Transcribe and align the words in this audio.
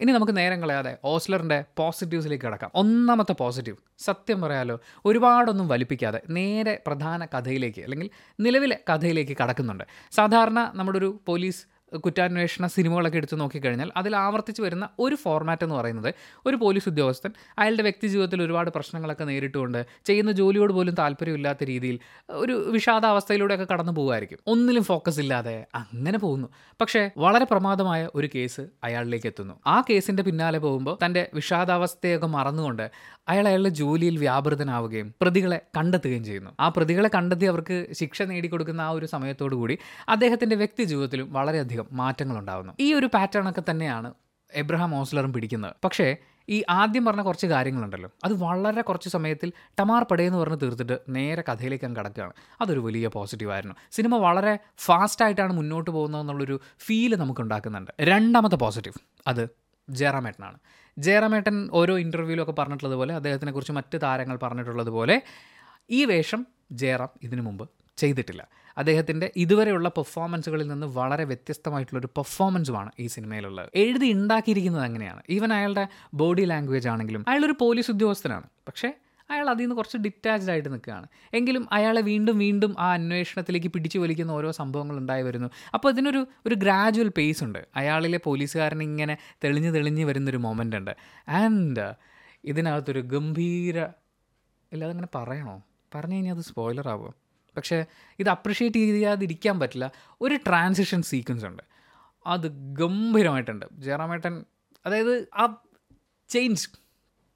ഇനി 0.00 0.12
നമുക്ക് 0.12 0.36
നേരം 0.36 0.60
കളയാതെ 0.60 0.96
ഓസ്ലറിന്റെ 1.04 1.64
പോസിറ്റീവ്സിലേക്ക് 1.76 2.44
കിടക്കാം. 2.44 2.70
ഒന്നാമത്തെ 2.74 3.32
പോസിറ്റീവ് 3.32 3.76
സത്യം 3.98 4.40
പറയാലോ 4.40 4.80
ഒരുപാടൊന്നും 5.04 5.68
വലിപ്പിക്കാതെ 5.68 6.20
നേരെ 6.30 6.82
പ്രധാന 6.86 7.24
കഥയിലേക്ക് 7.24 7.80
അല്ലെങ്കിൽ 7.80 8.10
നിലവിലെ 8.40 8.80
കഥയിലേക്ക് 8.90 9.36
കടക്കുന്നുണ്ട്. 9.42 9.84
സാധാരണ 10.10 10.72
നമ്മുടെ 10.74 10.98
ഒരു 10.98 11.20
പോലീസ് 11.26 11.62
കുറ്റാന്വേഷണ 11.96 12.66
സിനിമകളൊക്കെ 12.66 13.16
എടുത്ത് 13.16 13.40
നോക്കിക്കഴിഞ്ഞാൽ 13.40 13.92
അതിൽ 13.96 14.16
ആവർത്തിച്ച് 14.16 14.62
വരുന്ന 14.62 14.88
ഒരു 14.98 15.14
ഫോർമാറ്റ് 15.14 15.64
എന്ന് 15.64 15.74
പറയുന്നത് 15.74 16.14
ഒരു 16.46 16.56
പോലീസ് 16.56 16.88
ഉദ്യോഗസ്ഥൻ 16.88 17.32
അയാളുടെ 17.58 17.82
വ്യക്തി 17.82 18.06
ജീവിതത്തിൽ 18.06 18.42
ഒരുപാട് 18.42 18.70
പ്രശ്നങ്ങളൊക്കെ 18.70 19.24
നേരിട്ടുകൊണ്ട് 19.24 19.86
ചെയ്യുന്ന 20.04 20.32
ജോലിയോട് 20.32 20.72
പോലും 20.72 20.94
താല്പര്യമില്ലാത്ത 20.94 21.64
രീതിയിൽ 21.64 21.98
ഒരു 22.30 22.70
വിഷാദാവസ്ഥയിലൂടെയൊക്കെ 22.70 23.66
കടന്നു 23.72 23.92
പോകുമായിരിക്കും. 23.92 24.38
ഒന്നിലും 24.46 24.84
ഫോക്കസ് 24.84 25.20
ഇല്ലാതെ 25.20 25.66
അങ്ങനെ 25.74 26.18
പോകുന്നു. 26.18 26.48
പക്ഷേ 26.80 27.10
വളരെ 27.18 27.44
പ്രമാദമായ 27.44 28.08
ഒരു 28.14 28.28
കേസ് 28.34 28.60
അയാളിലേക്ക് 28.84 29.26
എത്തുന്നു. 29.26 29.54
ആ 29.66 29.80
കേസിന്റെ 29.80 30.22
പിന്നാലെ 30.22 30.58
പോകുമ്പോൾ 30.58 30.98
തന്റെ 31.04 31.30
വിഷാദാവസ്ഥയൊക്കെ 31.34 32.26
മറന്നുകൊണ്ട് 32.26 32.90
അയാൾ 33.28 33.48
അയാളുടെ 33.48 33.68
ജോലിയിൽ 33.68 34.18
വ്യാപൃതനാവുകയും 34.18 35.14
പ്രതികളെ 35.22 35.60
കണ്ടെത്തുകയും 35.78 36.24
ചെയ്യുന്നു. 36.24 36.50
ആ 36.60 36.68
പ്രതികളെ 36.68 37.10
കണ്ടെത്തി 37.14 37.44
അവർക്ക് 37.44 37.86
ശിക്ഷ 37.92 38.22
നേടിക്കൊടുക്കുന്ന 38.22 38.80
ആ 38.80 38.90
ഒരു 38.90 39.06
സമയത്തോടു 39.06 39.54
കൂടി 39.54 39.78
അദ്ദേഹത്തിന്റെ 40.08 40.56
വ്യക്തി 40.56 40.84
ജീവിതത്തിലും 40.84 41.32
വളരെയധികം 41.32 41.86
മാറ്റങ്ങൾ 41.92 42.38
ഉണ്ടാകുന്നു 42.38 42.72
ഈ 42.80 42.94
ഒരു 42.94 43.06
പാറ്റേൺ 43.06 43.48
ഒക്കെ 43.50 43.62
തന്നെയാണ് 43.70 44.14
എബ്രഹാം 44.54 44.94
ഓസ്ലറും 44.94 45.32
പിടിക്കുന്നത്. 45.32 45.74
പക്ഷേ 45.84 46.16
ഈ 46.48 46.64
ആദ്യം 46.68 47.04
പറഞ്ഞ 47.04 47.22
കുറച്ച് 47.22 47.46
കാര്യങ്ങളുണ്ടല്ലോ. 47.46 48.10
അത് 48.24 48.32
വളരെ 48.32 48.82
കുറച്ച് 48.82 49.08
സമയത്തിൽ 49.08 49.52
ടമാർ 49.80 50.02
പടയെന്ന് 50.04 50.38
പറഞ്ഞ് 50.38 50.58
തീർത്തിട്ട് 50.62 50.98
നേരെ 51.08 51.42
കഥയിലേക്ക് 51.48 51.84
അങ്ങ് 51.84 51.96
കിടക്കുകയാണ്. 51.96 52.32
അതൊരു 52.60 52.80
വലിയ 52.80 53.08
പോസിറ്റീവായിരുന്നു 53.08 53.76
സിനിമ 53.90 54.16
വളരെ 54.16 54.58
ഫാസ്റ്റായിട്ടാണ് 54.78 55.52
മുന്നോട്ട് 55.52 55.90
പോകുന്നതെന്നുള്ളൊരു 55.90 56.60
ഫീൽ 56.78 57.14
നമുക്ക് 57.16 57.40
ഉണ്ടാക്കുന്നുണ്ട് 57.40 57.92
രണ്ടാമത്തെ 58.00 58.56
പോസിറ്റീവ് 58.56 59.00
അത് 59.26 59.48
ജയറാമേട്ടനാണ് 59.90 60.58
ജയറാമേട്ടൻ 60.98 61.68
ഓരോ 61.72 61.98
ഇന്റർവ്യൂവിലും 61.98 62.42
ഒക്കെ 62.42 62.52
പറഞ്ഞിട്ടുള്ളതുപോലെ 62.52 63.14
അദ്ദേഹത്തിനെക്കുറിച്ച് 63.14 63.72
മറ്റ് 63.72 63.98
താരങ്ങൾ 64.02 64.36
പറഞ്ഞിട്ടുള്ളതുപോലെ 64.36 65.22
ഈ 65.90 66.04
വേഷം 66.04 66.46
ജയറാം 66.72 67.08
ഇതിനു 67.22 67.42
മുമ്പ് 67.42 67.68
ചെയ്തിട്ടില്ല. 67.96 68.48
അദ്ദേഹത്തിന്റെ 68.78 69.32
ഇതുവരെയുള്ള 69.36 69.88
പെർഫോമൻസുകളിൽ 69.88 70.68
നിന്ന് 70.68 70.86
വളരെ 70.86 71.24
വ്യത്യസ്തമായിട്ടുള്ളൊരു 71.24 72.06
പെർഫോമൻസുമാണ് 72.06 72.90
ഈ 72.98 73.06
സിനിമയിലുള്ളത്. 73.06 73.70
എഴുതി 73.74 74.12
ഉണ്ടാക്കിയിരിക്കുന്നത് 74.12 74.82
അങ്ങനെയാണ്. 74.82 75.22
ഈവൻ 75.30 75.52
അയാളുടെ 75.52 75.88
ബോഡി 76.14 76.42
ലാംഗ്വേജ് 76.42 76.88
ആണെങ്കിലും 76.88 77.24
അയാളൊരു 77.28 77.54
പോലീസ് 77.60 77.90
ഉദ്യോഗസ്ഥനാണ്. 77.90 78.44
പക്ഷേ 78.66 78.92
അയാൾ 79.32 79.50
അതിൽ 79.50 79.60
നിന്ന് 79.60 79.74
കുറച്ച് 79.74 79.96
ഡിറ്റാച്ച്ഡ് 79.96 80.50
ആയിട്ട് 80.50 80.72
നിൽക്കുകയാണ്. 80.72 81.06
എങ്കിലും 81.34 81.68
അയാളെ 81.72 82.00
വീണ്ടും 82.00 82.38
വീണ്ടും 82.38 82.76
ആ 82.78 82.92
അന്വേഷണത്തിലേക്ക് 82.92 83.66
പിടിച്ചു 83.66 83.98
വലിക്കുന്ന 83.98 84.32
ഓരോ 84.32 84.50
സംഭവങ്ങൾ 84.50 84.98
ഉണ്ടായി 84.98 85.22
വരുന്നു. 85.22 85.48
അപ്പോൾ 85.74 85.88
ഇതിനൊരു 85.88 86.26
ഒരു 86.46 86.54
ഗ്രാജുവൽ 86.54 87.08
പേസ് 87.08 87.44
ഉണ്ട്. 87.44 87.66
അയാളിലെ 87.76 88.20
പോലീസുകാരൻ 88.24 88.82
ഇങ്ങനെ 88.82 89.18
തെളിഞ്ഞ് 89.44 89.74
തെളിഞ്ഞ് 89.74 90.04
വരുന്നൊരു 90.04 90.36
മൊമെന്റ് 90.36 90.76
ഉണ്ട്. 90.76 90.96
ആൻഡ് 91.28 91.94
ഇതിനകത്തൊരു 92.44 93.00
ഗംഭീര 93.00 93.84
ഇല്ല 94.72 94.84
അങ്ങനെ 94.84 95.08
പറയണോ? 95.14 95.62
പറഞ്ഞു 95.94 96.14
കഴിഞ്ഞാൽ 96.14 96.34
അത് 96.34 96.42
സ്പോയിലർ 96.42 97.12
പക്ഷേ 97.56 97.84
ഇത് 98.18 98.28
അപ്രിഷ്യേറ്റ് 98.28 98.76
ചെയ്യാതിരിക്കാൻ 98.76 99.60
പറ്റില്ല. 99.60 99.92
ഒരു 100.20 100.34
ട്രാൻസിഷൻ 100.46 101.02
സീക്വൻസ് 101.02 101.44
ഉണ്ട്. 101.44 101.62
അത് 102.26 102.74
ഗംഭീരമായിട്ടുണ്ട്. 102.74 103.66
ജയറാമേട്ടൻ 103.72 104.44
അതായത് 104.86 105.28
ആ 105.34 105.56
ചേഞ്ച് 106.28 106.68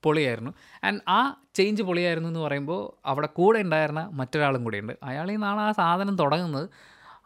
പൊളിയായിരുന്നു. 0.06 0.52
ആൻഡ് 0.84 1.00
ആ 1.08 1.20
ചേഞ്ച് 1.54 1.82
പൊളിയായിരുന്നു 1.82 2.28
എന്ന് 2.28 2.40
പറയുമ്പോൾ 2.40 2.80
അവിടെ 3.06 3.28
കൂടെ 3.38 3.58
ഉണ്ടായിരുന്ന 3.58 4.02
മറ്റൊരാളും 4.12 4.64
കൂടെയുണ്ട്. 4.64 4.94
അയാളിൽ 5.02 5.32
നിന്നാണ് 5.32 5.60
ആ 5.60 5.70
സാധനം 5.72 6.16
തുടങ്ങുന്നത് 6.16 6.68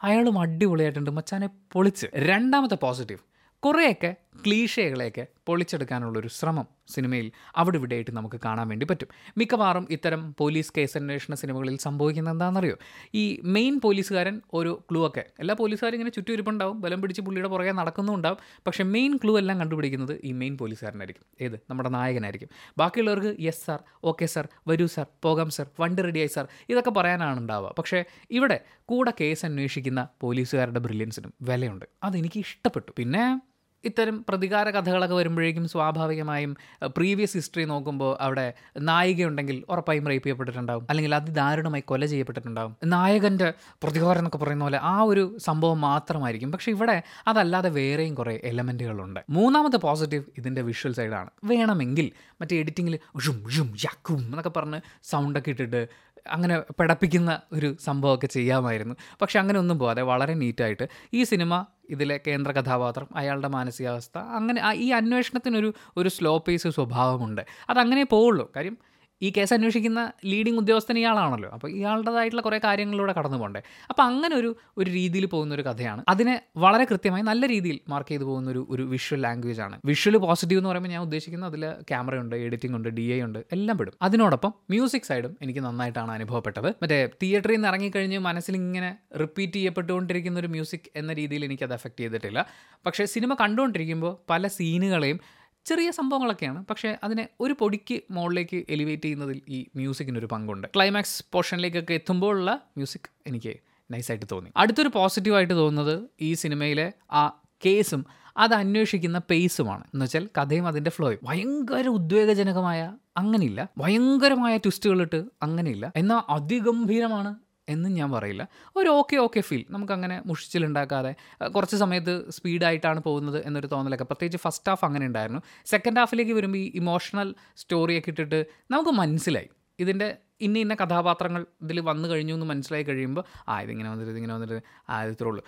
അയാളും 0.02 0.36
അടിപൊളിയായിട്ടുണ്ട്. 0.38 1.10
മച്ചാനെ 1.10 1.48
പൊളിച്ച്. 1.72 2.06
രണ്ടാമത്തെ 2.28 2.76
പോസിറ്റീവ് 2.84 3.22
കുറേയൊക്കെ 3.64 4.12
ക്ലീഷകളെയൊക്കെ 4.46 5.26
പൊളിച്ചെടുക്കാനുള്ളൊരു 5.46 6.28
ശ്രമം 6.28 6.66
സിനിമയിൽ 6.88 7.32
അവിടെ 7.56 7.76
ഇവിടെയായിട്ട് 7.76 8.10
നമുക്ക് 8.10 8.40
കാണാൻ 8.44 8.68
വേണ്ടി 8.68 8.86
പറ്റും. 8.86 9.08
മിക്കവാറും 9.38 9.88
ഇത്തരം 9.90 10.34
പോലീസ് 10.38 10.72
കേസ് 10.78 10.98
അന്വേഷണ 10.98 11.34
സിനിമകളിൽ 11.34 11.76
സംഭവിക്കുന്നത് 11.78 12.34
എന്താണെന്നറിയോ? 12.34 12.76
ഈ 13.14 13.40
മെയിൻ 13.44 13.80
പോലീസുകാരൻ 13.80 14.40
ഒരു 14.52 14.84
ക്ലൂ 14.90 15.06
ഒക്കെ. 15.06 15.26
എല്ലാ 15.38 15.56
പോലീസുകാരും 15.58 15.96
ഇങ്ങനെ 15.96 16.10
ചുറ്റുമിരിപ്പുണ്ടാവും 16.10 16.80
ബലം 16.80 17.02
പിടിച്ച് 17.02 17.22
പുള്ളിയുടെ 17.22 17.48
പുറകെ 17.48 17.72
നടക്കുന്നുണ്ടാവും. 17.72 18.38
പക്ഷേ 18.66 18.84
മെയിൻ 18.84 19.16
ക്ലൂ 19.16 19.38
എല്ലാം 19.38 19.58
കണ്ടുപിടിക്കുന്നത് 19.58 20.20
ഈ 20.24 20.32
മെയിൻ 20.32 20.58
പോലീസുകാരനായിരിക്കും. 20.58 21.24
ഏത്? 21.40 21.60
നമ്മുടെ 21.70 21.88
നായകനായിരിക്കും. 21.88 22.48
ബാക്കിയുള്ളവർക്ക് 22.78 23.42
യെസ് 23.42 23.66
സാർ 23.66 23.82
ഓക്കെ 24.04 24.26
സാർ 24.26 24.48
വരൂ 24.68 24.86
സാർ 24.86 25.06
പോകാം 25.22 25.50
സാർ 25.50 25.66
വണ്ടി 25.80 26.02
റെഡിയായി 26.02 26.28
സാർ 26.28 26.48
ഇതൊക്കെ 26.68 26.90
പറയാനാണ് 26.90 27.40
ഉണ്ടാവുക 27.40 27.74
പക്ഷേ 27.78 28.04
ഇവിടെ 28.30 28.60
കൂടെ 28.84 29.12
കേസ് 29.20 29.46
അന്വേഷിക്കുന്ന 29.46 30.08
പോലീസുകാരുടെ 30.20 30.78
ബ്രില്യൻസിനും 30.78 31.34
വിലയുണ്ട്. 31.42 31.84
അതെനിക്ക് 32.02 32.38
ഇഷ്ടപ്പെട്ടു. 32.38 32.92
പിന്നെ 32.96 33.40
ഇത്തരം 33.84 34.24
പ്രതികാര 34.28 34.70
കഥകളൊക്കെ 34.70 35.16
വരുമ്പോഴേക്കും 35.16 35.68
സ്വാഭാവികമായും 35.68 36.56
പ്രീവിയസ് 36.86 37.36
ഹിസ്റ്ററി 37.36 37.64
നോക്കുമ്പോൾ 37.64 38.16
അവിടെ 38.20 38.52
നായികയുണ്ടെങ്കിൽ 38.78 39.64
ഉറപ്പായും 39.68 40.06
റേപ്പ് 40.06 40.24
ചെയ്യപ്പെട്ടിട്ടുണ്ടാവും. 40.24 40.86
അല്ലെങ്കിൽ 40.90 41.14
അതിദാരുണമായി 41.14 41.84
കൊല 41.86 42.06
ചെയ്യപ്പെട്ടിട്ടുണ്ടാവും. 42.06 42.76
നായകന്റെ 42.84 43.52
പ്രതികാരം 43.82 44.20
എന്നൊക്കെ 44.20 44.38
പറയുന്ന 44.38 44.64
പോലെ 44.64 44.78
ആ 44.82 45.02
ഒരു 45.02 45.36
സംഭവം 45.38 45.80
മാത്രമായിരിക്കും. 45.80 46.52
പക്ഷേ 46.52 46.72
ഇവിടെ 46.72 47.02
അതല്ലാതെ 47.26 47.68
വേറെയും 47.68 48.14
കുറേ 48.14 48.40
എലമെന്റുകളുണ്ട് 48.44 49.20
മൂന്നാമത്തെ 49.30 49.76
പോസിറ്റീവ് 49.76 50.24
ഇതിന്റെ 50.38 50.62
വിഷ്വൽ 50.62 50.92
സൈഡാണ് 50.92 51.30
വേണമെങ്കിൽ 51.44 52.12
മറ്റേ 52.40 52.56
എഡിറ്റിങ്ങിൽ 52.56 52.98
ഷും 53.20 53.50
ഷും 53.50 53.76
യാക്കും 53.84 54.18
എന്നൊക്കെ 54.18 54.50
പറഞ്ഞ് 54.50 54.80
സൗണ്ടൊക്കെ 55.02 55.50
ഇട്ടിട്ട് 55.50 56.09
അങ്ങനെ 56.26 56.60
പിടപ്പിക്കുന്ന 56.60 57.40
ഒരു 57.52 57.76
സംഭവമൊക്കെ 57.80 58.26
ചെയ്യാമായിരുന്നു. 58.26 58.94
പക്ഷെ 59.22 59.38
അങ്ങനെ 59.38 59.58
ഒന്നും 59.58 59.78
പോകാതെ 59.78 60.02
വളരെ 60.02 60.34
നീറ്റായിട്ട് 60.34 60.88
ഈ 61.14 61.24
സിനിമ 61.24 61.66
ഇതിലെ 61.90 62.20
കേന്ദ്ര 62.26 62.52
കഥാപാത്രം 62.52 63.08
അയാളുടെ 63.16 63.48
മാനസികാവസ്ഥ 63.48 64.18
അങ്ങനെ 64.18 64.72
ഈ 64.74 64.90
അന്വേഷണത്തിനൊരു 64.90 65.74
ഒരു 65.96 66.08
സ്ലോ 66.08 66.38
പേസ് 66.38 66.68
സ്വഭാവമുണ്ട്. 66.68 67.42
അതങ്ങനെ 67.70 68.04
പോവുള്ളൂ. 68.04 68.52
കാര്യം 68.56 68.78
ഈ 69.22 69.30
കേസ് 69.36 69.54
അന്വേഷിക്കുന്ന 69.54 70.00
ലീഡിംഗ് 70.24 70.58
ഉദ്യോഗസ്ഥൻ 70.58 70.98
ഇയാളാണല്ലോ. 70.98 71.50
അപ്പോൾ 71.56 71.68
ഇയാളുടേതായിട്ടുള്ള 71.68 72.42
കുറേ 72.42 72.58
കാര്യങ്ങളിലൂടെ 72.64 73.12
കടന്നു 73.18 73.38
പോകണ്ടേ 73.38 73.62
അപ്പോൾ 73.90 74.02
അങ്ങനെ 74.02 74.36
ഒരു 74.36 74.50
ഒരു 74.78 74.90
രീതിയിൽ 74.90 75.26
പോകുന്ന 75.26 75.54
ഒരു 75.54 75.62
കഥയാണ്. 75.62 76.04
അതിനെ 76.08 76.34
വളരെ 76.56 76.84
കൃത്യമായി 76.84 77.22
നല്ല 77.22 77.46
രീതിയിൽ 77.46 77.80
മാർക്ക് 77.88 78.10
ചെയ്തു 78.10 78.24
പോകുന്ന 78.24 78.50
ഒരു 78.50 78.66
ഒരു 78.70 78.82
വിഷ്വൽ 78.82 79.20
ലാംഗ്വേജ് 79.22 79.60
ആണ്. 79.60 79.78
വിഷ്വൽ 79.84 80.16
പോസിറ്റീവ് 80.16 80.60
എന്ന് 80.60 80.70
പറയുമ്പോൾ 80.70 80.92
ഞാൻ 80.94 81.02
ഉദ്ദേശിക്കുന്നത് 81.02 81.50
അതിൽ 81.50 81.64
ക്യാമറയുണ്ട് 81.90 82.36
എഡിറ്റിംഗ് 82.36 82.76
ഉണ്ട് 82.76 82.88
ഡി 82.88 83.06
ഐ 83.16 83.20
ഉണ്ട് 83.22 83.38
എല്ലാം 83.52 83.78
പെടും. 83.78 83.94
അതിനോടൊപ്പം 84.02 84.52
മ്യൂസിക് 84.70 85.08
സൈഡും 85.10 85.36
എനിക്ക് 85.42 85.60
നന്നായിട്ടാണ് 85.60 86.12
അനുഭവപ്പെട്ടത്. 86.12 86.68
മറ്റേ 86.82 86.98
തിയേറ്ററിൽ 87.22 87.54
നിന്ന് 87.54 87.68
ഇറങ്ങിക്കഴിഞ്ഞ് 87.68 88.18
മനസ്സിൽ 88.18 88.56
ഇങ്ങനെ 88.56 88.90
റിപ്പീറ്റ് 89.20 89.52
ചെയ്യപ്പെട്ടുകൊണ്ടിരിക്കുന്ന 89.52 90.40
ഒരു 90.40 90.46
മ്യൂസിക് 90.46 90.88
എന്ന 90.96 91.12
രീതിയിൽ 91.12 91.44
എനിക്കത് 91.44 91.74
എഫക്ട് 91.74 92.00
ചെയ്തിട്ടില്ല. 92.00 92.46
പക്ഷേ 92.86 93.04
സിനിമ 93.04 93.34
കണ്ടുകൊണ്ടിരിക്കുമ്പോൾ 93.40 94.12
പല 94.30 94.46
സീനുകളെയും 94.46 95.20
ചെറിയ 95.64 95.90
സംഭവങ്ങളൊക്കെയാണ്. 95.90 96.66
പക്ഷേ 96.66 96.96
അതിനെ 97.04 97.28
ഒരു 97.40 97.54
പൊടിക്ക് 97.58 98.00
മുകളിലേക്ക് 98.10 98.64
എലിവേറ്റ് 98.70 99.02
ചെയ്യുന്നതിൽ 99.02 99.42
ഈ 99.48 99.66
മ്യൂസിക്കിനൊരു 99.76 100.26
പങ്കുണ്ട്. 100.26 100.68
ക്ലൈമാക്സ് 100.76 101.24
പോർഷനിലേക്കൊക്കെ 101.32 101.94
എത്തുമ്പോഴുള്ള 101.94 102.54
മ്യൂസിക് 102.54 103.10
എനിക്ക് 103.26 103.56
നൈസായിട്ട് 103.90 104.26
തോന്നി. 104.32 104.50
അടുത്തൊരു 104.56 104.88
പോസിറ്റീവായിട്ട് 104.88 105.54
തോന്നുന്നത് 105.54 106.02
ഈ 106.20 106.34
സിനിമയിലെ 106.34 106.92
ആ 107.12 107.42
കേസും 107.66 108.06
അത് 108.36 108.54
അന്വേഷിക്കുന്ന 108.54 109.20
പേസുമാണ് 109.30 109.84
എന്ന് 109.84 110.04
വെച്ചാൽ 110.04 110.28
കഥയും 110.38 110.66
അതിന്റെ 110.66 110.90
ഫ്ലോയും 110.90 111.18
ഭയങ്കര 111.22 111.88
ഉദ്വേഗജനകമായ 111.88 112.92
അങ്ങനെയില്ല. 113.16 113.68
ഭയങ്കരമായ 113.78 114.56
ട്വിസ്റ്റുകളിട്ട് 114.56 115.24
അങ്ങനെയില്ല. 115.42 115.92
എന്നാൽ 115.96 116.22
അതിഗംഭീരമാണ് 116.28 117.34
എന്നും 117.70 117.92
ഞാൻ 117.94 118.08
പറയില്ല. 118.12 118.42
ഒരു 118.76 118.88
ഓക്കെ 119.00 119.16
ഓക്കെ 119.16 119.40
ഫീൽ 119.40 119.64
നമുക്കങ്ങനെ 119.70 120.16
മുഷിച്ചിലുണ്ടാക്കാതെ 120.26 121.12
കുറച്ച് 121.56 121.76
സമയത്ത് 121.76 122.14
സ്പീഡായിട്ടാണ് 122.30 123.00
പോകുന്നത് 123.00 123.38
എന്നൊരു 123.46 123.66
തോന്നലൊക്കെ. 123.66 124.04
പ്രത്യേകിച്ച് 124.04 124.42
ഫസ്റ്റ് 124.46 124.70
ഹാഫ് 124.70 124.84
അങ്ങനെ 124.84 125.06
ഉണ്ടായിരുന്നു. 125.06 125.42
സെക്കൻഡ് 125.66 125.98
ഹാഫിലേക്ക് 125.98 126.32
വരുമ്പോൾ 126.32 126.58
ഈ 126.58 126.66
ഇമോഷണൽ 126.74 127.30
സ്റ്റോറിയൊക്കെ 127.56 128.10
ഇട്ടിട്ട് 128.10 128.40
നമുക്ക് 128.70 128.90
മനസ്സിലായി. 128.90 129.50
ഇതിന്റെ 129.78 130.08
ഇന്ന 130.40 130.58
ഇന്ന 130.58 130.74
കഥാപാത്രങ്ങൾ 130.74 131.42
ഇതിൽ 131.62 131.78
വന്നു 131.80 132.06
കഴിഞ്ഞു 132.08 132.34
എന്ന് 132.34 132.46
മനസ്സിലായി 132.46 132.84
കഴിയുമ്പോൾ 132.84 133.24
ആ 133.48 133.54
ഇതിങ്ങനെ 133.60 133.88
വന്നിട്ട് 133.90 134.12
ഇതിങ്ങനെ 134.12 134.34
വന്നിട്ട് 134.34 134.58
ആ 134.88 135.02
ഇത് 135.04 135.12
ഇത്രേ 135.12 135.28
ഉള്ളൂ. 135.28 135.42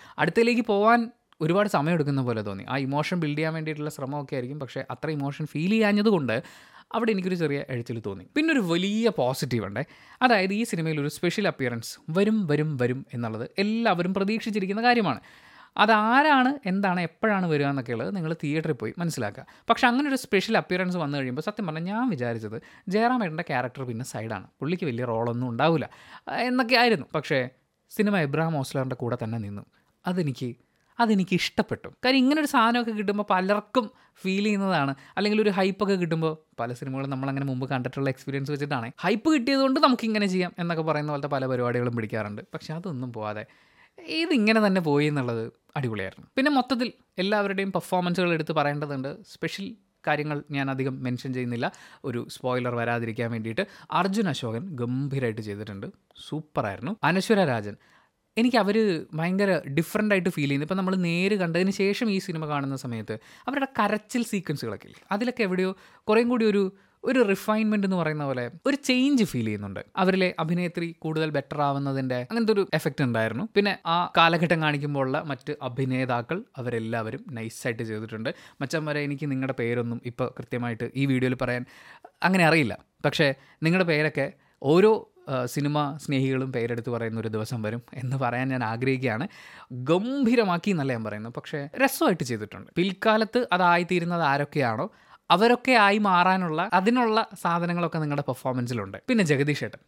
പോകാൻ 0.67 0.99
ഒരുപാട് 1.43 1.69
സമയം 1.69 1.93
എടുക്കുന്ന 1.93 2.21
പോലെ 2.21 2.41
തോന്നി. 2.41 2.65
ആ 2.69 2.77
ഇമോഷൻ 2.77 3.19
ബിൽഡ് 3.19 3.37
ചെയ്യാൻ 3.37 3.53
വേണ്ടിയിട്ടുള്ള 3.53 3.89
ശ്രമമൊക്കെ 3.89 4.35
ആയിരിക്കും. 4.35 4.59
പക്ഷേ 4.59 4.83
അത്ര 4.91 5.09
ഇമോഷൻ 5.09 5.45
ഫീൽ 5.45 5.69
ചെയ്യാഞ്ഞതുകൊണ്ട് 5.69 6.43
അവിടെ 6.93 7.11
എനിക്കൊരു 7.11 7.35
ചെറിയ 7.35 7.59
എഴുത്തിൽ 7.69 8.01
തോന്നി. 8.05 8.25
പിന്നെ 8.35 8.51
ഒരു 8.53 8.59
വലിയ 8.59 9.11
പോസിറ്റീവ് 9.17 9.65
ഉണ്ട്. 9.65 9.79
അതായത് 10.21 10.53
ഈ 10.53 10.63
സിനിമയിൽ 10.63 11.01
ഒരു 11.01 11.07
സ്പെഷ്യൽ 11.07 11.47
അപ്പിയറൻസ് 11.47 11.93
വരും 12.09 12.47
വരും 12.47 12.77
വരും 12.77 13.05
എന്നുള്ളത് 13.13 13.49
എല്ലാവരും 13.57 14.13
പ്രതീക്ഷിച്ചിരിക്കുന്ന 14.13 14.83
കാര്യമാണ്. 14.83 15.19
അതാരാണ് 15.77 16.59
എന്താണ് 16.65 16.99
എപ്പോഴാണ് 17.01 17.45
വരിക 17.45 17.65
എന്നൊക്കെയുള്ളത് 17.65 18.15
നിങ്ങൾ 18.15 18.35
തിയേറ്ററിൽ 18.43 18.73
പോയി 18.73 18.93
മനസ്സിലാക്കുക. 18.97 19.45
പക്ഷേ 19.69 19.87
അങ്ങനെ 19.87 20.07
ഒരു 20.09 20.15
സ്പെഷ്യൽ 20.15 20.57
അപ്പിയറൻസ് 20.57 20.97
വന്നു 20.97 21.17
കഴിയുമ്പോൾ 21.17 21.41
സത്യം 21.41 21.67
പറഞ്ഞാൽ 21.67 21.83
ഞാൻ 21.83 22.09
വിചാരിച്ചത് 22.09 22.57
ജയറാമേട്ടന്റെ 22.87 23.43
ക്യാരക്ടർ 23.43 23.83
പിന്നെ 23.83 24.05
സൈഡാണ് 24.05 24.47
പുള്ളിക്ക് 24.59 24.85
വലിയ 24.85 25.05
റോളൊന്നും 25.05 25.49
ഉണ്ടാവില്ല. 25.49 25.89
എന്നൊക്കെ 26.37 26.75
ആയിരുന്നു. 26.75 27.05
പക്ഷേ 27.15 27.49
സിനിമ 27.89 28.17
എബ്രഹാം 28.17 28.57
ഓസ്ലറിന്റെ 28.57 28.95
കൂടെ 28.95 29.17
തന്നെ 29.23 29.37
നിന്നു. 29.37 29.63
അതെനിക്ക് 30.07 30.55
അതെനിക്ക് 31.03 31.35
ഇഷ്ടപ്പെട്ടു. 31.41 31.89
കാര്യം 32.05 32.21
ഇങ്ങനെ 32.23 32.39
ഒരു 32.41 32.49
സാധനമൊക്കെ 32.55 32.91
കിട്ടുമ്പോൾ 32.91 33.25
പലർക്കും 33.29 33.85
ഫീൽ 34.21 34.43
ചെയ്യുന്നതാണ്. 34.43 34.93
അല്ലെങ്കിൽ 35.17 35.39
ഒരു 35.41 35.51
ഹൈപ്പൊക്കെ 35.57 35.95
കിട്ടുമ്പോൾ 35.95 36.33
പല 36.59 36.73
സിനിമകളും 36.79 37.09
നമ്മൾ 37.09 37.29
അങ്ങനെ 37.29 37.45
മുമ്പ് 37.45 37.65
കണ്ടിട്ടുള്ള 37.69 38.09
എക്സ്പീരിയൻസ് 38.09 38.51
വെച്ചിട്ടാണ്. 38.51 38.89
ഹൈപ്പ് 38.99 39.29
കിട്ടിയതുകൊണ്ട് 39.33 39.79
നമുക്ക് 39.79 40.05
ഇങ്ങനെ 40.05 40.27
ചെയ്യാം 40.27 40.51
എന്നൊക്കെ 40.59 40.83
പറയുന്ന 40.83 41.11
പോലത്തെ 41.11 41.31
പല 41.35 41.45
പരിപാടികളും 41.45 41.95
പിടിക്കാറുണ്ട്. 41.95 42.41
പക്ഷേ 42.53 42.73
അതൊന്നും 42.73 43.11
പോവാതെ 43.13 43.45
ഇതിങ്ങനെ 44.19 44.59
തന്നെ 44.67 44.81
പോയി 44.81 45.05
എന്നുള്ളത് 45.05 45.43
അടിപൊളിയായിരുന്നു. 45.77 46.27
പിന്നെ 46.37 46.51
മൊത്തത്തിൽ 46.51 46.89
എല്ലാവരുടെയും 47.19 47.71
പെർഫോമൻസുകൾ 47.71 48.29
എടുത്ത് 48.33 48.53
പറയേണ്ടതുണ്ട്. 48.53 49.09
സ്പെഷ്യൽ 49.33 49.67
കാര്യങ്ങൾ 50.07 50.37
ഞാൻ 50.51 50.67
അധികം 50.71 50.95
മെൻഷൻ 51.03 51.31
ചെയ്യുന്നില്ല. 51.33 51.67
ഒരു 52.05 52.21
സ്പോയിലർ 52.29 52.73
വരാതിരിക്കാൻ 52.75 53.31
വേണ്ടിയിട്ട് 53.31 53.63
അർജുൻ 53.91 54.29
അശോകൻ 54.29 54.63
ഗംഭീരമായിട്ട് 54.81 55.41
ചെയ്തിട്ടുണ്ട്. 55.41 55.87
സൂപ്പറായിരുന്നു 56.27 56.93
അനശ്വര 57.03 57.43
രാജൻ 57.45 57.75
എനിക്ക് 58.37 58.57
അവർ 58.57 59.05
ഭയങ്കര 59.13 59.59
ഡിഫറെന്റ് 59.77 60.13
ആയിട്ട് 60.13 60.29
ഫീൽ 60.29 60.47
ചെയ്യുന്നു. 60.47 60.65
ഇപ്പം 60.65 60.77
നമ്മൾ 60.77 60.95
നേര് 60.95 61.35
കണ്ടതിന് 61.35 61.71
ശേഷം 61.71 62.09
ഈ 62.11 62.19
സിനിമ 62.19 62.45
കാണുന്ന 62.45 62.75
സമയത്ത് 62.75 63.19
അവരുടെ 63.47 63.67
കരച്ചിൽ 63.79 64.23
സീക്വൻസുകളൊക്കെ 64.23 64.87
ഇല്ലേ? 64.87 65.01
അതിലൊക്കെ 65.11 65.43
എവിടെയോ 65.43 65.75
കുറേം 66.09 66.29
കൂടി 66.29 66.45
ഒരു 66.45 66.71
ഒരു 67.03 67.19
റിഫൈൻമെന്റ് 67.29 67.87
എന്ന് 67.87 67.97
പറയുന്ന 67.97 68.25
പോലെ 68.25 68.51
ഒരു 68.65 68.75
ചേഞ്ച് 68.75 69.23
ഫീൽ 69.23 69.45
ചെയ്യുന്നുണ്ട്. 69.45 69.79
അവരിലെ 69.95 70.35
അഭിനേത്രി 70.39 70.95
കൂടുതൽ 70.99 71.29
ബെറ്റർ 71.29 71.61
ആവുന്നതിന്റെ 71.61 72.19
അങ്ങനത്തെ 72.29 72.53
ഒരു 72.53 72.67
എഫക്റ്റ് 72.73 73.03
ഉണ്ടായിരുന്നു. 73.03 73.47
പിന്നെ 73.55 73.77
ആ 73.85 74.11
കാലഘട്ടം 74.17 74.61
കാണിക്കുമ്പോഴുള്ള 74.61 75.21
മറ്റ് 75.21 75.57
അഭിനേതാക്കൾ 75.61 76.43
അവരെല്ലാവരും 76.57 77.25
നൈസായിട്ട് 77.31 77.83
ചെയ്തിട്ടുണ്ട്. 77.83 78.29
മച്ചം 78.61 78.85
വരെ 78.85 79.01
എനിക്ക് 79.03 79.31
നിങ്ങളുടെ 79.31 79.53
പേരൊന്നും 79.53 80.01
ഇപ്പോൾ 80.05 80.33
കൃത്യമായിട്ട് 80.39 80.91
ഈ 80.95 81.05
വീഡിയോയിൽ 81.05 81.35
പറയാൻ 81.35 81.65
അങ്ങനെ 82.23 82.45
അറിയില്ല. 82.45 82.77
പക്ഷേ 83.05 83.33
നിങ്ങളുടെ 83.63 83.87
പേരൊക്കെ 83.91 84.33
ഓരോ 84.61 85.12
സിനിമ 85.45 85.97
സ്നേഹികളും 85.97 86.51
പേരെടുത്ത് 86.51 86.89
പറയുന്ന 86.89 87.19
ഒരു 87.19 87.27
ദിവസം 87.27 87.61
വരും 87.61 87.81
എന്ന് 87.93 88.17
പറയാൻ 88.17 88.49
ഞാൻ 88.49 88.63
ആഗ്രഹിക്കുകയാണ്. 88.63 89.27
ഗംഭീരമാക്കി 89.71 90.71
എന്നല്ല 90.71 90.93
ഞാൻ 90.93 91.03
പറയുന്നത്. 91.03 91.33
പക്ഷേ 91.33 91.69
രസമായിട്ട് 91.75 92.23
ചെയ്തിട്ടുണ്ട്. 92.23 92.71
പിൽക്കാലത്ത് 92.77 93.47
അതായിത്തീരുന്നത് 93.51 94.21
ആരൊക്കെയാണോ 94.21 94.91
അവരൊക്കെ 95.31 95.71
ആയി 95.71 95.97
മാറാനുള്ള 95.97 96.69
അതിനുള്ള 96.73 97.27
സാധനങ്ങളൊക്കെ 97.41 97.99
നിങ്ങളുടെ 97.99 98.23
പെർഫോമൻസിലുണ്ട്. 98.27 98.97
പിന്നെ 99.09 99.23
ജഗദീഷ് 99.23 99.63
ഏട്ടൻ 99.63 99.79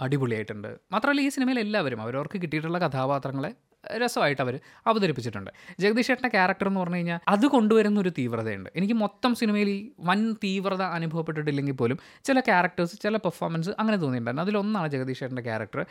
അടിപൊളിയായിട്ടുണ്ട്. 0.00 0.78
മാത്രമല്ല 0.92 1.20
ഈ 1.20 1.28
സിനിമയിൽ 1.28 1.60
എല്ലാവരും 1.60 2.02
അവരവർക്ക് 2.02 2.42
കിട്ടിയിട്ടുള്ള 2.42 2.78
കഥാപാത്രങ്ങളെ 2.78 3.54
രസമായിട്ട് 3.96 4.42
അവർ 4.42 4.60
അവതരിപ്പിച്ചിട്ടുണ്ട്. 4.86 5.50
ജഗദീഷ് 5.80 6.10
ഏട്ടന്റെ 6.10 6.28
ക്യാരക്ടർ 6.28 6.66
എന്ന് 6.66 6.80
പറഞ്ഞു 6.80 6.96
കഴിഞ്ഞാൽ 6.96 7.20
അത് 7.28 7.46
കൊണ്ടുവരുന്ന 7.46 8.00
ഒരു 8.00 8.08
തീവ്രതയുണ്ട്. 8.08 8.70
എനിക്ക് 8.76 8.94
മൊത്തം 8.94 9.34
സിനിമയിൽ 9.34 9.90
വൻ 10.00 10.32
തീവ്രത 10.32 10.82
അനുഭവപ്പെട്ടിട്ടില്ലെങ്കിൽ 10.82 11.72
പോലും 11.72 11.98
ചില 12.24 12.40
ക്യാരക്ടേഴ്സ് 12.40 13.02
ചില 13.02 13.16
പെർഫോമൻസ് 13.16 13.70
അങ്ങനെ 13.78 13.96
തോന്നിയിട്ടുണ്ടായിരുന്നു. 13.96 14.42
അതിലൊന്നാണ് 14.42 14.88
ജഗദീഷ് 14.88 15.24
ഏട്ടന്റെ 15.24 15.42
ക്യാരക്ടർ 15.42 15.86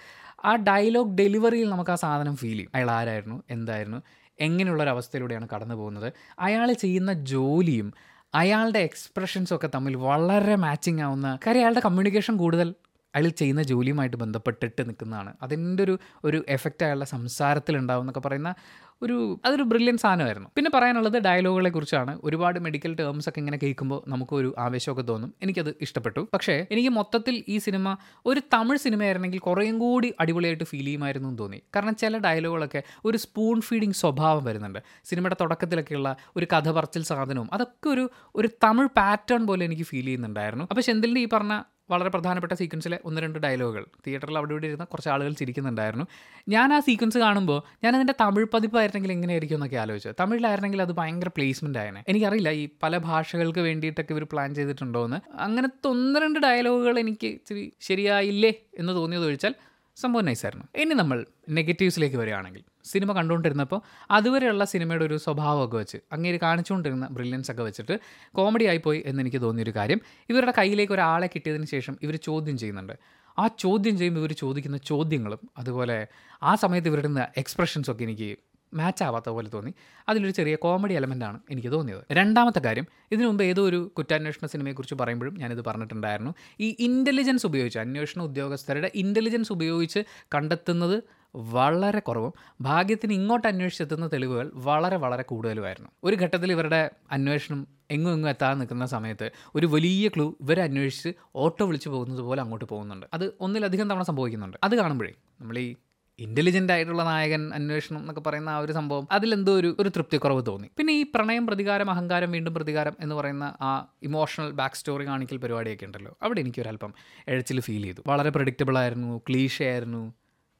ആ 0.45 0.55
ഡയലോഗ് 0.55 1.15
ഡെലിവറിയിൽ 1.15 1.69
നമുക്ക് 1.69 1.91
ആ 1.91 1.95
സാധനം 1.95 2.35
ഫീൽ 2.35 2.51
ചെയ്യും. 2.51 2.71
അയാൾ 2.75 2.91
ആരായിരുന്നു? 2.91 3.43
എന്തായിരുന്നു? 3.49 4.01
എങ്ങനെയുള്ള 4.39 4.83
ഒരു 4.83 4.89
അവസ്ഥയിലൂടെയാണ് 4.89 5.47
കടന്നു 5.55 5.75
പോകുന്നത്? 5.75 6.13
അയാൾ 6.39 6.73
ചെയ്യുന്ന 6.73 7.13
ജോലിയും 7.13 7.93
അയാളുടെ 8.35 8.79
എക്സ്പ്രഷൻസും 8.79 9.55
ഒക്കെ 9.55 9.69
തമ്മിൽ 9.75 9.95
വളരെ 9.95 10.55
മാച്ചിങ് 10.55 11.01
ആവുന്ന 11.01 11.39
കാര്യം 11.47 11.59
അയാളുടെ 11.59 11.79
കമ്മ്യൂണിക്കേഷൻ 11.79 12.37
കൂടുതൽ 12.37 12.75
അയാൾ 13.15 13.29
ചെയ്യുന്ന 13.29 13.63
ജോലിയുമായിട്ട് 13.63 14.17
ബന്ധപ്പെട്ടിട്ട് 14.17 14.81
നിൽക്കുന്നതാണ്. 14.81 15.33
അതിന്റെ 15.41 15.83
ഒരു 15.83 15.99
ഒരു 16.25 16.45
എഫക്റ്റ് 16.47 16.85
അയാളുടെ 16.85 17.05
സംസാരത്തിൽ 17.05 17.77
ഉണ്ടാവും 17.77 18.01
എന്നൊക്കെ 18.01 18.19
പറയുന്ന 18.19 18.55
ഒരു 19.03 19.41
അതൊരു 19.45 19.63
ബ്രില്യൻ 19.63 19.97
സാധനമായിരുന്നു. 19.97 20.49
പിന്നെ 20.55 20.71
പറയാനുള്ളത് 20.73 21.17
ഡയലോഗുകളെ 21.17 21.69
കുറിച്ചാണ്. 21.69 22.19
ഒരുപാട് 22.23 22.59
മെഡിക്കൽ 22.59 22.95
ടേംസ് 22.95 23.29
ഒക്കെ 23.29 23.39
ഇങ്ങനെ 23.39 23.59
കേൾക്കുമ്പോൾ 23.63 24.03
നമുക്കൊരു 24.07 24.55
ആവേശമൊക്കെ 24.57 25.01
തോന്നും. 25.01 25.33
എനിക്കത് 25.43 25.75
ഇഷ്ടപ്പെട്ടു. 25.81 26.27
പക്ഷേ 26.33 26.67
എനിക്ക് 26.71 26.89
മൊത്തത്തിൽ 26.89 27.43
ഈ 27.47 27.57
സിനിമ 27.57 27.97
ഒരു 28.25 28.41
തമിഴ് 28.53 28.77
സിനിമയായിരുന്നെങ്കിൽ 28.77 29.39
കുറേയും 29.39 29.79
കൂടി 29.79 30.13
അടിപൊളിയായിട്ട് 30.19 30.63
ഫീൽ 30.63 30.85
ചെയ്യുമായിരുന്നു 30.85 31.29
എന്ന് 31.29 31.39
തോന്നി. 31.39 31.61
കാരണം 31.75 31.95
ചില 31.95 32.17
ഡയലോഗുകളൊക്കെ 32.17 32.83
ഒരു 33.05 33.17
സ്പൂൺ 33.17 33.61
ഫീഡിങ് 33.61 33.93
സ്വഭാവം 33.93 34.43
വരുന്നുണ്ട്. 34.43 34.79
സിനിമയുടെ 35.03 35.35
തുടക്കത്തിലൊക്കെയുള്ള 35.41 36.15
ഒരു 36.35 36.47
കഥ 36.53 36.71
പറച്ചിൽ 36.71 37.03
സാധനവും 37.03 37.49
അതൊക്കെ 37.53 37.89
ഒരു 37.89 38.09
ഒരു 38.35 38.49
തമിഴ് 38.63 38.87
പാറ്റേൺ 38.97 39.47
പോലെ 39.47 39.65
എനിക്ക് 39.65 39.83
ഫീൽ 39.83 40.05
ചെയ്യുന്നുണ്ടായിരുന്നു. 40.05 40.67
അപ്പോൾ 40.69 40.81
ചെന്തലിന്റെ 40.81 41.21
ഈ 41.21 41.27
പറഞ്ഞ 41.33 41.61
വളരെ 41.91 42.09
പ്രധാനപ്പെട്ട 42.09 42.53
സീക്വൻസിലെ 42.53 42.99
ഒന്ന് 43.05 43.21
രണ്ട് 43.21 43.39
ഡയലോഗുകൾ. 43.39 43.85
തിയേറ്ററിൽ 44.07 44.37
അവിടെ 44.37 44.51
ഇവിടെ 44.51 44.67
ഇരുന്ന 44.67 44.83
കുറച്ച് 44.83 45.09
ആളുകൾ 45.09 45.33
ചിരിക്കുന്നുണ്ടായിരുന്നു. 45.33 46.05
ഞാൻ 46.49 46.73
ആ 46.73 46.79
സീക്വൻസ് 46.79 47.17
കാണുമ്പോൾ 47.17 47.59
ഞാൻ 47.83 47.95
അതിന്റെ 47.95 48.13
തമിഴ് 48.21 48.47
പതിപ്പായിരുന്നെങ്കിൽ 48.53 49.11
എങ്ങനെയായിരിക്കും 49.11 49.55
എന്നൊക്കെ 49.55 49.77
ആലോചിച്ചത് 49.77 50.15
തമിഴിലായിരുന്നെങ്കിൽ 50.19 50.81
അത് 50.81 50.91
ഭയങ്കര 50.91 51.27
പ്ലേസ്മെന്റ് 51.27 51.79
ആയനെ. 51.79 52.03
എനിക്കറിയില്ല 52.07 52.49
ഈ 52.49 52.69
പല 52.83 52.97
ഭാഷകൾക്ക് 52.97 53.59
വേണ്ടിയിട്ടൊക്കെ 53.59 54.13
ഇവർ 54.13 54.25
പ്ലാൻ 54.31 54.55
ചെയ്തിട്ടുണ്ടോ 54.55 55.05
എന്ന് 55.05 55.19
അങ്ങനത്തെ 55.39 55.87
ഒന്ന് 55.87 56.19
രണ്ട് 56.19 56.39
ഡയലോഗുകൾ 56.39 56.99
എനിക്ക് 56.99 57.27
ഇച്ചിരി 57.27 57.73
ശരിയായില്ലേ 57.81 58.53
എന്ന് 58.77 58.93
തോന്നിയത് 58.93 59.25
ഒഴിച്ചാൽ 59.25 59.55
സംഭവം 59.97 60.25
നൈസായിരുന്നു 60.25 60.65
ഇനി 60.75 60.93
നമ്മൾ 60.93 61.25
നെഗറ്റീവ്സിലേക്ക് 61.49 62.17
വരികയാണെങ്കിൽ 62.17 62.63
സിനിമ 62.83 63.13
കണ്ടുകൊണ്ടിരുന്നപ്പോൾ 63.13 63.81
അതുവരെയുള്ള 64.11 64.63
സിനിമയുടെ 64.63 65.05
ഒരു 65.05 65.17
സ്വഭാവമൊക്കെ 65.17 65.77
വെച്ച് 65.77 65.97
അങ്ങേര് 66.13 66.39
കാണിച്ചുകൊണ്ടിരുന്ന 66.39 67.07
ബ്രില്യൻസ് 67.07 67.51
ഒക്കെ 67.51 67.63
വെച്ചിട്ട് 67.63 67.99
കോമഡി 68.35 68.63
ആയിപ്പോയി 68.63 69.03
എന്ന് 69.05 69.21
എനിക്ക് 69.21 69.41
തോന്നിയൊരു 69.41 69.71
കാര്യം 69.75 70.01
ഇവരുടെ 70.29 70.51
കയ്യിലേക്ക് 70.51 70.93
ഒരാളെ 70.93 71.27
കിട്ടിയതിന് 71.27 71.65
ശേഷം 71.65 71.97
ഇവർ 72.01 72.15
ചോദ്യം 72.15 72.57
ചെയ്യുന്നുണ്ട്. 72.57 72.95
ആ 73.37 73.47
ചോദ്യം 73.47 73.97
ചെയ്യുമ്പോൾ 73.97 74.19
ഇവർ 74.19 74.33
ചോദിക്കുന്ന 74.33 74.77
ചോദ്യങ്ങളും 74.77 75.49
അതുപോലെ 75.57 76.07
ആ 76.43 76.55
സമയത്ത് 76.55 76.87
ഇവരുടെ 76.87 77.27
എക്സ്പ്രഷൻസൊക്കെ 77.37 78.03
എനിക്ക് 78.03 78.29
മാച്ച് 78.73 79.03
ആവാത്ത 79.03 79.29
പോലെ 79.29 79.49
തോന്നി. 79.49 79.73
അതിലൊരു 80.09 80.31
ചെറിയ 80.31 80.55
കോമഡി 80.55 80.93
എലമെന്റാണ് 80.93 81.39
എനിക്ക് 81.51 81.71
തോന്നിയത്. 81.71 82.03
രണ്ടാമത്തെ 82.11 82.59
കാര്യം 82.59 82.87
ഇതിനു 83.11 83.27
മുമ്പ് 83.27 83.43
ഏതോ 83.43 83.63
ഒരു 83.69 83.91
കുറ്റാന്വേഷണ 83.97 84.45
സിനിമയെക്കുറിച്ച് 84.47 84.95
പറയുമ്പോഴും 84.95 85.37
ഞാനിത് 85.37 85.65
പറഞ്ഞിട്ടുണ്ടായിരുന്നു. 85.65 86.33
ഈ 86.59 86.75
ഇന്റലിജൻസ് 86.79 87.45
ഉപയോഗിച്ച് 87.45 87.79
അന്വേഷണ 87.79 88.21
ഉദ്യോഗസ്ഥരുടെ 88.21 88.91
ഇന്റലിജൻസ് 88.95 89.53
ഉപയോഗിച്ച് 89.53 89.99
കണ്ടെത്തുന്നത് 90.35 91.03
വളരെ 91.35 91.99
കുറവും 91.99 92.33
ഭാഗ്യത്തിന് 92.61 93.13
ഇങ്ങോട്ട് 93.13 93.47
അന്വേഷിച്ചെത്തുന്ന 93.47 94.07
തെളിവുകൾ 94.07 94.51
വളരെ 94.53 94.97
വളരെ 94.97 95.23
കൂടുതലുമായിരുന്നു. 95.23 95.89
ഒരു 96.03 96.15
ഘട്ടത്തിൽ 96.15 96.51
ഇവരുടെ 96.51 96.91
അന്വേഷണം 97.11 97.67
എങ്ങും 97.91 98.13
എങ്ങും 98.13 98.29
എത്താതെ 98.29 98.55
നിൽക്കുന്ന 98.55 98.85
സമയത്ത് 98.85 99.31
ഒരു 99.55 99.65
വലിയ 99.67 100.07
ക്ലൂ 100.07 100.37
ഇവരെ 100.41 100.61
അന്വേഷിച്ച് 100.63 101.09
ഓട്ടോ 101.35 101.65
വിളിച്ചു 101.65 101.89
പോകുന്നത് 101.89 102.19
പോലെ 102.19 102.41
അങ്ങോട്ട് 102.41 102.65
പോകുന്നുണ്ട്. 102.65 103.05
അത് 103.13 103.33
ഒന്നിലധികം 103.39 103.89
തവണ 103.89 104.01
സംഭവിക്കുന്നുണ്ട്. 104.01 104.57
അത് 104.63 104.75
കാണുമ്പോഴേ 104.75 105.13
നമ്മൾ 105.41 105.57
ഈ 105.59 105.75
ഇന്റലിജന്റ് 106.19 106.73
ആയിട്ടുള്ള 106.73 107.03
നായകൻ 107.03 107.53
അന്വേഷണം 107.53 107.99
എന്നൊക്കെ 107.99 108.21
പറയുന്ന 108.21 108.49
ആ 108.49 108.57
ഒരു 108.57 108.71
സംഭവം 108.71 109.07
അതിലെന്തോ 109.11 109.53
ഒരു 109.53 109.75
ഒരു 109.79 109.89
തൃപ്തിക്കുറവ് 109.89 110.45
തോന്നി. 110.47 110.67
പിന്നെ 110.77 110.93
ഈ 110.93 111.03
പ്രണയം 111.15 111.47
പ്രതികാരം 111.47 111.89
അഹങ്കാരം 111.89 112.31
വീണ്ടും 112.31 112.53
പ്രതികാരം 112.53 112.95
എന്ന് 112.99 113.15
പറയുന്ന 113.15 113.53
ആ 113.61 113.87
ഇമോഷണൽ 114.03 114.51
ബാക്ക് 114.51 114.75
സ്റ്റോറി 114.75 115.05
കാണിക്കൽ 115.05 115.37
പരിപാടിയൊക്കെ 115.37 115.85
ഉണ്ടല്ലോ. 115.85 116.17
അവിടെ 116.21 116.39
എനിക്കൊരല്പം 116.39 116.93
എഴച്ചിൽ 117.27 117.59
ഫീൽ 117.59 117.83
ചെയ്തു. 117.83 118.03
വളരെ 118.07 118.29
പ്രഡിക്റ്റബിൾ 118.29 118.77
ആയിരുന്നു 118.77 119.21
ക്ലീഷ 119.29 119.63
ആയിരുന്നു 119.63 120.13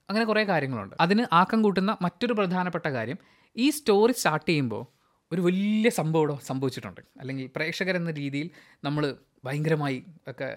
അങ്ങനെ 0.09 0.25
കുറേ 0.25 0.43
കാര്യങ്ങളുണ്ട്. 0.43 0.95
അതിന് 0.99 1.25
ആക്കം 1.33 1.61
കൂട്ടുന്ന 1.61 1.97
മറ്റൊരു 2.01 2.33
പ്രധാനപ്പെട്ട 2.33 2.87
കാര്യം 2.87 3.17
ഈ 3.57 3.69
സ്റ്റോറി 3.69 4.13
സ്റ്റാർട്ട് 4.13 4.47
ചെയ്യുമ്പോൾ 4.49 5.00
ഒരു 5.33 5.41
വലിയ 5.41 5.89
സംഭവം 5.89 6.23
ഇവിടെ 6.23 6.45
സംഭവിച്ചിട്ടുണ്ട്. 6.45 7.01
അല്ലെങ്കിൽ 7.19 7.49
പ്രേക്ഷകരെന്ന 7.55 8.11
രീതിയിൽ 8.11 8.49
നമ്മൾ 8.83 9.15
ഭയങ്കരമായി 9.45 10.03
ഒക്കെ 10.27 10.47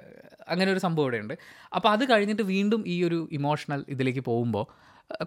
അങ്ങനെ 0.49 0.73
ഒരു 0.73 0.79
സംഭവം 0.79 1.05
ഇവിടെയുണ്ട്. 1.05 1.35
അപ്പോൾ 1.77 1.89
അത് 1.89 2.05
കഴിഞ്ഞിട്ട് 2.11 2.43
വീണ്ടും 2.43 2.85
ഈ 2.87 3.05
ഒരു 3.05 3.29
ഇമോഷണൽ 3.33 3.85
ഇതിലേക്ക് 3.89 4.21
പോകുമ്പോൾ 4.21 4.67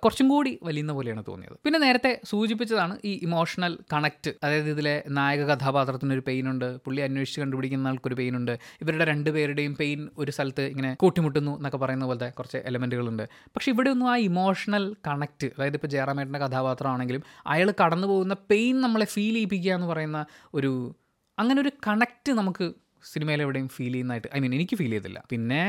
കുറച്ചും 0.03 0.27
കൂടി 0.31 0.51
വലിയുന്ന 0.68 0.91
പോലെയാണ് 0.97 1.21
തോന്നിയത്. 1.27 1.56
പിന്നെ 1.65 1.79
നേരത്തെ 1.83 2.12
സൂചിപ്പിച്ചതാണ് 2.29 2.94
ഈ 3.09 3.12
ഇമോഷണൽ 3.27 3.74
കണക്റ്റ് 3.94 4.31
അതായത് 4.44 4.69
ഇതിലെ 4.74 4.95
നായക 5.18 5.44
കഥാപാത്രത്തിനൊരു 5.51 6.24
പെയിൻ 6.29 6.45
ഉണ്ട് 6.51 6.65
പുള്ളി 6.85 7.01
അന്വേഷിച്ച് 7.01 7.41
കണ്ടുപിടിക്കുന്ന 7.41 7.91
ആൾക്കൊരു 7.91 8.18
പെയിൻ 8.19 8.35
ഉണ്ട് 8.39 8.53
ഇവരുടെ 8.83 9.06
രണ്ടുപേരുടെയും 9.11 9.73
പെയിൻ 9.81 9.99
ഒരു 10.18 10.31
സ്ഥലത്ത് 10.31 10.66
ഇങ്ങനെ 10.73 10.92
കൂട്ടിമുട്ടുന്നു 11.04 11.54
എന്നൊക്കെ 11.57 11.78
പറയുന്ന 11.78 12.06
പോലത്തെ 12.06 12.30
കുറച്ച് 12.30 12.61
എലമെന്റുകളുണ്ട് 12.66 13.23
പക്ഷേ 13.56 13.71
ഇവിടെ 13.71 13.90
ഒന്നും 13.90 14.09
ആ 14.13 14.16
ഇമോഷണൽ 14.30 14.95
കണക്റ്റ് 15.07 15.49
അതായത് 15.57 15.78
ഇപ്പോൾ 15.80 15.87
ജയറാമേട്ടന്റെ 15.87 16.42
കഥാപാത്രമാണെങ്കിലും 16.45 17.23
അയാൾ 17.47 17.71
കടന്നു 17.83 18.07
പോകുന്ന 18.07 18.37
പെയിൻ 18.54 18.81
നമ്മളെ 18.81 19.06
ഫീൽ 19.16 19.33
ചെയ്യിപ്പിക്കുക 19.33 19.73
എന്ന് 19.73 19.87
പറയുന്ന 19.87 20.21
ഒരു 20.54 20.73
അങ്ങനെ 21.37 21.61
ഒരു 21.61 21.73
കണക്റ്റ് 21.87 22.31
നമുക്ക് 22.31 22.68
സിനിമയിൽ 23.13 23.42
എവിടെയും 23.42 23.68
ഫീൽ 23.68 23.92
ചെയ്യുന്നതായിട്ട് 23.92 24.30
ഐ 24.35 24.40
മീൻ 24.40 24.54
എനിക്ക് 24.56 24.75
ഫീൽ 24.75 24.92
ചെയ്തില്ല. 24.92 25.19
പിന്നെ 25.30 25.63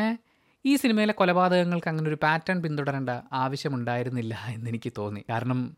ഈ 0.66 0.76
സിനിമയിലെ 0.76 1.12
കൊലപാതകങ്ങൾക്ക് 1.12 1.88
അങ്ങനെ 1.88 2.08
ഒരു 2.08 2.18
പാറ്റേൺ 2.22 2.62
പിന്തുടരേണ്ട 2.62 3.10
ആവശ്യമുണ്ടായിരുന്നില്ല 3.32 4.44
എന്നെനിക്ക് 4.48 4.92
തോന്നി. 4.98 5.24
കാരണം 5.30 5.76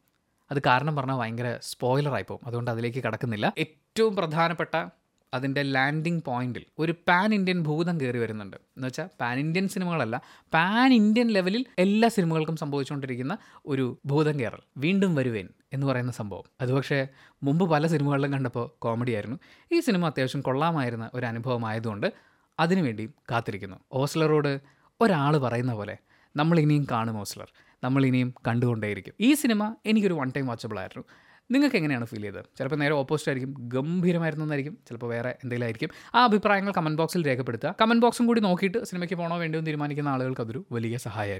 അത് 0.50 0.58
കാരണം 0.66 0.96
പറഞ്ഞാൽ 0.96 1.16
ഭയങ്കര 1.16 1.58
സ്പോയിലറായി 1.62 2.24
പോകും. 2.28 2.46
അതുകൊണ്ട് 2.46 2.70
അതിലേക്ക് 2.70 3.02
കടക്കുന്നില്ല. 3.02 3.52
ഏറ്റവും 3.58 4.16
പ്രധാനപ്പെട്ട 4.16 4.86
അതിന്റെ 5.34 5.62
ലാൻഡിങ് 5.62 6.20
പോയിന്റിൽ 6.26 6.64
ഒരു 6.78 6.92
പാൻ 7.08 7.34
ഇന്ത്യൻ 7.34 7.62
ഭൂതം 7.62 8.00
കയറി 8.00 8.18
വരുന്നുണ്ട്. 8.18 8.56
എന്ന് 8.56 8.86
വെച്ചാൽ 8.86 9.08
പാൻ 9.20 9.38
ഇന്ത്യൻ 9.38 9.68
സിനിമകളല്ല 9.68 10.22
പാൻ 10.54 10.92
ഇന്ത്യൻ 10.92 11.28
ലെവലിൽ 11.28 11.66
എല്ലാ 11.78 12.08
സിനിമകൾക്കും 12.08 12.56
സംഭവിച്ചുകൊണ്ടിരിക്കുന്ന 12.56 13.38
ഒരു 13.66 13.98
ഭൂതം 14.06 14.40
കയറൽ 14.40 14.58
വീണ്ടും 14.76 15.14
വരുവേൻ 15.14 15.48
എന്ന് 15.72 15.86
പറയുന്ന 15.86 16.12
സംഭവം. 16.12 16.44
അത് 16.60 16.72
പക്ഷേ 16.72 17.08
മുമ്പ് 17.42 17.70
പല 17.70 17.86
സിനിമകളിലും 17.86 18.32
കണ്ടപ്പോൾ 18.32 18.70
കോമഡി 18.78 19.12
ആയിരുന്നു. 19.12 19.38
ഈ 19.72 19.80
സിനിമ 19.80 20.06
അത്യാവശ്യം 20.06 20.42
കൊള്ളാമായിരുന്ന 20.42 21.10
ഒരു 21.14 21.26
അനുഭവമായതുകൊണ്ട് 21.26 22.29
അതിനുവേണ്ടിയും 22.60 23.14
കാത്തിരിക്കുന്നു. 23.30 23.76
ഓസ്ലറോട് 23.92 24.60
ഒരാൾ 25.00 25.38
പറയുന്ന 25.38 25.74
പോലെ 25.74 25.96
നമ്മൾ 26.36 26.60
ഇനിയും 26.60 26.86
കാണും 26.90 27.20
ഓസ്ലർ. 27.20 27.52
നമ്മൾ 27.84 28.06
ഇനിയും 28.06 28.34
കണ്ടുകൊണ്ടേയിരിക്കും. 28.48 29.14
ഈ 29.20 29.34
സിനിമ 29.34 29.74
എനിക്കൊരു 29.86 30.14
വൺ 30.14 30.32
ടൈം 30.36 30.46
വാച്ചബിൾ 30.46 30.78
ആയിരുന്നു. 30.78 31.04
നിങ്ങൾക്ക് 31.50 31.76
എങ്ങനെയാണ് 31.76 32.04
ഫീൽ 32.04 32.22
ചെയ്തത്? 32.22 32.44
ചിലപ്പോൾ 32.58 32.76
നേരെ 32.76 32.94
ഓപ്പോസിറ്റ് 32.94 33.30
ആയിരിക്കും 33.30 33.54
ഗംഭീരമായിരുന്നു 33.58 34.44
എന്നായിരിക്കും 34.44 34.78
ചിലപ്പോൾ 34.88 35.06
വേറെ 35.06 35.30
എന്തെങ്കിലും 35.30 35.64
ആയിരിക്കും. 35.64 35.88
ആ 36.14 36.24
അഭിപ്രായങ്ങൾ 36.24 36.72
കമന്റ് 36.72 36.98
ബോക്സിൽ 36.98 37.26
രേഖപ്പെടുത്തുക. 37.26 37.74
കമന്റ് 37.80 38.02
ബോക്സും 38.02 38.26
കൂടി 38.26 38.40
നോക്കിയിട്ട് 38.40 38.84
സിനിമയ്ക്ക് 38.84 39.14
പോകണോ 39.14 39.38
വേണ്ടിയോ 39.38 39.64
തീരുമാനിക്കുന്ന 39.64 40.08
ആളുകൾക്ക് 40.08 40.40
അതൊരു 40.40 40.66
വലിയ 40.72 40.96
സഹായമായിരിക്കും. 40.96 41.38